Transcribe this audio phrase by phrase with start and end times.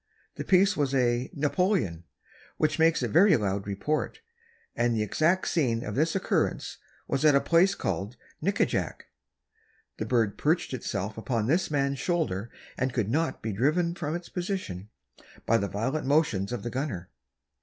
[0.33, 2.05] The piece was a "Napoleon,"
[2.57, 4.19] which makes a very loud report,
[4.75, 9.01] and the exact scene of this occurrence was at a place called "Nickajack."
[9.99, 14.27] The bird perched itself upon this man's shoulder and could not be driven from its
[14.27, 14.89] position
[15.45, 17.11] by the violent motions of the gunner.